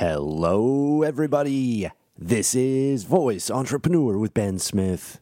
[0.00, 1.90] Hello, everybody.
[2.16, 5.20] This is Voice Entrepreneur with Ben Smith.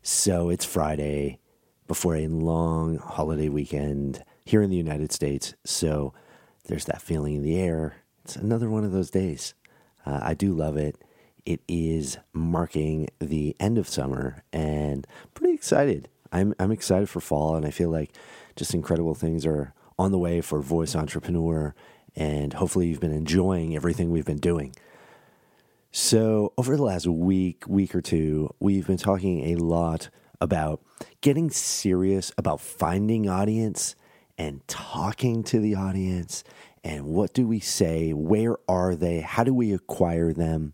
[0.00, 1.38] So it's Friday
[1.86, 5.52] before a long holiday weekend here in the United States.
[5.64, 6.14] So
[6.64, 7.96] there's that feeling in the air.
[8.24, 9.52] It's another one of those days.
[10.06, 10.96] Uh, I do love it.
[11.44, 16.08] It is marking the end of summer and pretty excited.
[16.32, 18.16] I'm, I'm excited for fall, and I feel like
[18.56, 21.74] just incredible things are on the way for Voice Entrepreneur.
[22.16, 24.74] And hopefully, you've been enjoying everything we've been doing.
[25.92, 30.08] So, over the last week, week or two, we've been talking a lot
[30.40, 30.82] about
[31.20, 33.94] getting serious about finding audience
[34.38, 36.44] and talking to the audience
[36.86, 38.12] and what do we say?
[38.12, 39.18] Where are they?
[39.18, 40.72] How do we acquire them?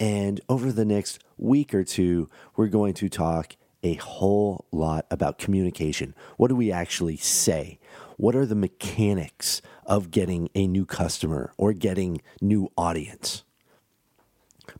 [0.00, 5.38] And over the next week or two, we're going to talk a whole lot about
[5.38, 6.16] communication.
[6.38, 7.78] What do we actually say?
[8.16, 13.42] What are the mechanics of getting a new customer or getting new audience?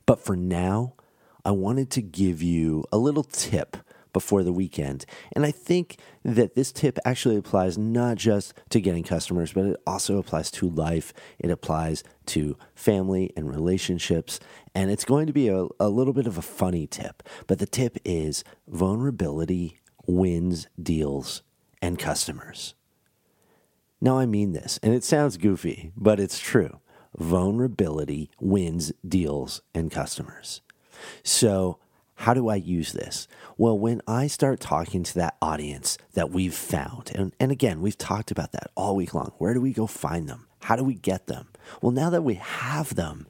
[0.07, 0.95] But for now,
[1.45, 3.77] I wanted to give you a little tip
[4.13, 5.05] before the weekend.
[5.33, 9.77] And I think that this tip actually applies not just to getting customers, but it
[9.87, 11.13] also applies to life.
[11.39, 14.41] It applies to family and relationships.
[14.75, 17.23] And it's going to be a, a little bit of a funny tip.
[17.47, 21.43] But the tip is vulnerability wins deals
[21.83, 22.75] and customers.
[24.05, 26.79] Now, I mean this, and it sounds goofy, but it's true.
[27.17, 30.61] Vulnerability wins deals and customers.
[31.23, 31.79] So,
[32.17, 33.27] how do I use this?
[33.57, 37.97] Well, when I start talking to that audience that we've found, and, and again, we've
[37.97, 39.33] talked about that all week long.
[39.39, 40.49] Where do we go find them?
[40.65, 41.49] How do we get them?
[41.81, 43.27] Well, now that we have them,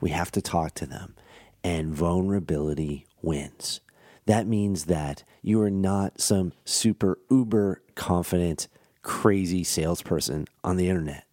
[0.00, 1.16] we have to talk to them,
[1.62, 3.82] and vulnerability wins.
[4.24, 8.68] That means that you are not some super uber confident,
[9.02, 11.24] crazy salesperson on the internet.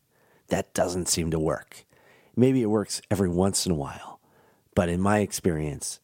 [0.48, 1.86] That doesn't seem to work.
[2.36, 4.20] Maybe it works every once in a while,
[4.76, 6.00] but in my experience,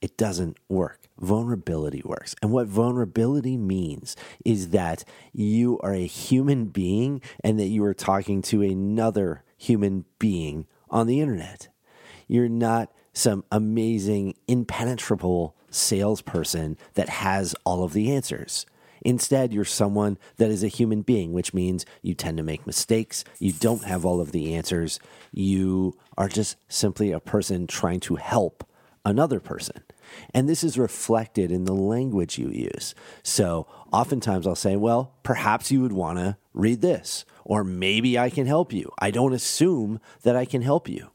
[0.00, 1.00] it doesn't work.
[1.18, 2.34] Vulnerability works.
[2.42, 7.94] And what vulnerability means is that you are a human being and that you are
[7.94, 11.68] talking to another human being on the internet.
[12.26, 18.66] You're not some amazing, impenetrable salesperson that has all of the answers.
[19.04, 23.22] Instead, you're someone that is a human being, which means you tend to make mistakes.
[23.38, 24.98] You don't have all of the answers.
[25.30, 28.66] You are just simply a person trying to help
[29.04, 29.82] another person.
[30.32, 32.94] And this is reflected in the language you use.
[33.22, 38.30] So oftentimes I'll say, well, perhaps you would want to read this, or maybe I
[38.30, 38.90] can help you.
[38.98, 41.10] I don't assume that I can help you.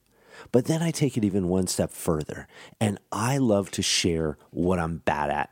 [0.51, 2.47] But then I take it even one step further,
[2.79, 5.51] and I love to share what I'm bad at,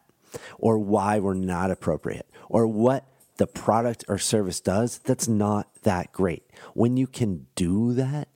[0.58, 3.06] or why we're not appropriate, or what
[3.38, 6.44] the product or service does that's not that great.
[6.74, 8.28] When you can do that,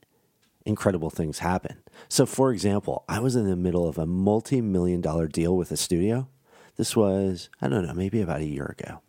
[0.66, 1.78] incredible things happen.
[2.07, 5.72] So, for example, I was in the middle of a multi million dollar deal with
[5.72, 6.28] a studio.
[6.78, 9.01] This was, I don't know, maybe about a year ago.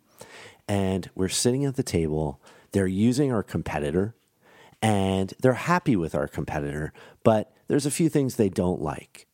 [0.67, 2.41] And we're sitting at the table.
[2.71, 4.15] They're using our competitor
[4.81, 6.91] and they're happy with our competitor,
[7.23, 9.27] but there's a few things they don't like.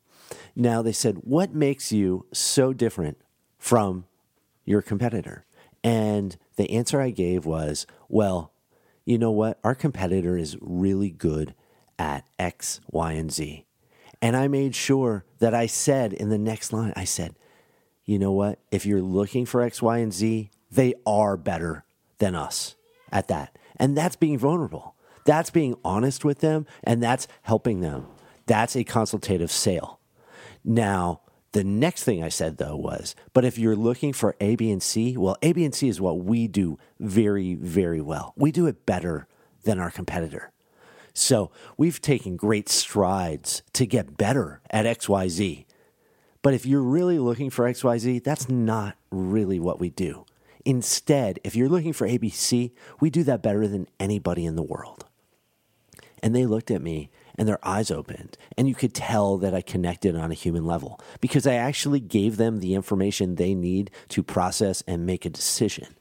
[0.56, 3.18] Now, they said, What makes you so different
[3.60, 4.06] from
[4.66, 5.46] your competitor?
[5.84, 8.52] And the answer I gave was, Well,
[9.06, 9.60] you know what?
[9.64, 11.54] Our competitor is really good
[11.98, 13.66] at X, Y, and Z.
[14.22, 17.36] And I made sure that I said in the next line, I said,
[18.06, 18.60] you know what?
[18.72, 21.86] If you're looking for X, Y, and Z, they are better
[22.18, 22.76] than us
[23.12, 23.58] at that.
[23.78, 24.96] And that's being vulnerable.
[25.26, 28.08] That's being honest with them and that's helping them.
[28.46, 30.00] That's a consultative sale.
[30.64, 31.22] Now,
[31.52, 34.84] the next thing I said though was, but if you're looking for A, B, and
[34.84, 38.34] C, well, A, B, and C is what we do very, very well.
[38.36, 39.28] We do it better
[39.64, 40.52] than our competitor.
[41.14, 45.66] So we've taken great strides to get better at XYZ.
[46.42, 50.26] But if you're really looking for XYZ, that's not really what we do.
[50.66, 55.06] Instead, if you're looking for ABC, we do that better than anybody in the world.
[56.22, 59.62] And they looked at me and their eyes opened, and you could tell that I
[59.62, 64.22] connected on a human level because I actually gave them the information they need to
[64.22, 65.96] process and make a decision.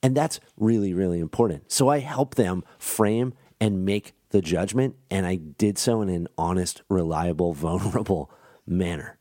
[0.00, 1.72] And that's really, really important.
[1.72, 6.28] So I help them frame and make the judgment, and I did so in an
[6.38, 8.30] honest, reliable, vulnerable
[8.64, 9.18] manner.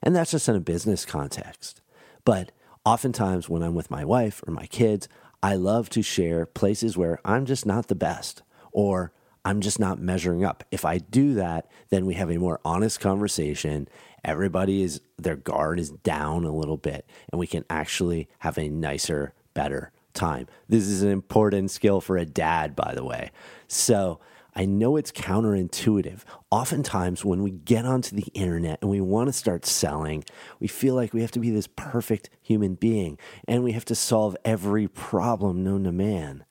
[0.00, 1.80] And that's just in a business context.
[2.24, 2.52] But
[2.84, 5.08] oftentimes, when I'm with my wife or my kids,
[5.42, 9.12] I love to share places where I'm just not the best or
[9.44, 10.64] I'm just not measuring up.
[10.70, 13.88] If I do that, then we have a more honest conversation.
[14.24, 18.68] Everybody is, their guard is down a little bit, and we can actually have a
[18.68, 20.46] nicer, better time.
[20.68, 23.30] This is an important skill for a dad, by the way.
[23.66, 24.20] So
[24.54, 26.20] I know it's counterintuitive.
[26.50, 30.24] Oftentimes, when we get onto the internet and we want to start selling,
[30.60, 33.18] we feel like we have to be this perfect human being
[33.48, 36.44] and we have to solve every problem known to man.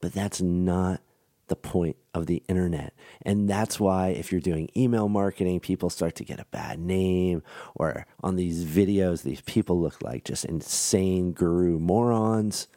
[0.00, 1.00] But that's not
[1.48, 2.92] the point of the internet.
[3.22, 7.42] And that's why, if you're doing email marketing, people start to get a bad name,
[7.74, 12.68] or on these videos, these people look like just insane guru morons.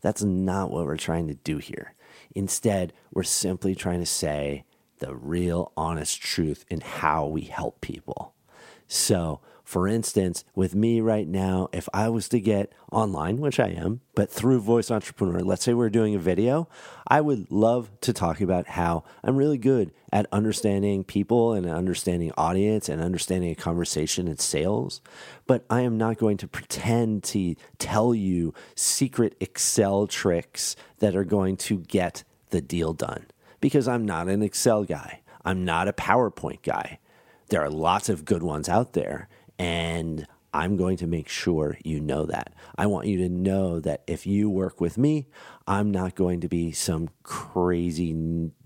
[0.00, 1.94] That's not what we're trying to do here.
[2.34, 4.64] Instead, we're simply trying to say
[4.98, 8.34] the real honest truth in how we help people.
[8.86, 13.66] So, for instance, with me right now, if I was to get online, which I
[13.66, 16.70] am, but through Voice Entrepreneur, let's say we're doing a video,
[17.06, 22.32] I would love to talk about how I'm really good at understanding people and understanding
[22.38, 25.02] audience and understanding a conversation and sales.
[25.46, 31.24] But I am not going to pretend to tell you secret Excel tricks that are
[31.24, 33.26] going to get the deal done
[33.60, 35.20] because I'm not an Excel guy.
[35.44, 37.00] I'm not a PowerPoint guy.
[37.50, 39.28] There are lots of good ones out there.
[39.58, 42.54] And I'm going to make sure you know that.
[42.76, 45.26] I want you to know that if you work with me,
[45.66, 48.14] I'm not going to be some crazy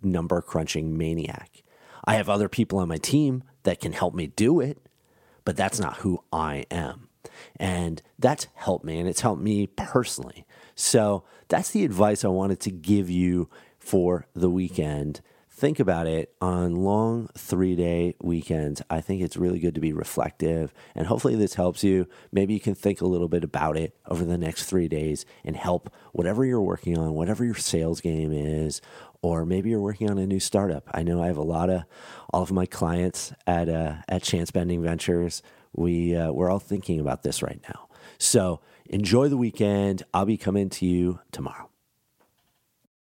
[0.02, 1.62] number crunching maniac.
[2.04, 4.78] I have other people on my team that can help me do it,
[5.44, 7.08] but that's not who I am.
[7.56, 10.46] And that's helped me, and it's helped me personally.
[10.74, 13.48] So that's the advice I wanted to give you
[13.78, 15.20] for the weekend
[15.62, 18.82] think about it on long three day weekends.
[18.90, 22.08] I think it's really good to be reflective, and hopefully, this helps you.
[22.32, 25.54] Maybe you can think a little bit about it over the next three days and
[25.54, 28.80] help whatever you're working on, whatever your sales game is,
[29.22, 30.90] or maybe you're working on a new startup.
[30.92, 31.84] I know I have a lot of
[32.32, 35.44] all of my clients at uh, at Chance Bending Ventures.
[35.76, 37.88] We uh, we're all thinking about this right now.
[38.18, 40.02] So enjoy the weekend.
[40.12, 41.71] I'll be coming to you tomorrow.